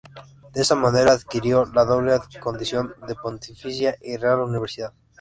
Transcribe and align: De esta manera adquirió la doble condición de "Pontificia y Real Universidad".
De 0.53 0.63
esta 0.63 0.73
manera 0.73 1.11
adquirió 1.11 1.63
la 1.63 1.85
doble 1.85 2.17
condición 2.39 2.95
de 3.07 3.13
"Pontificia 3.13 3.95
y 4.01 4.17
Real 4.17 4.39
Universidad". 4.39 4.93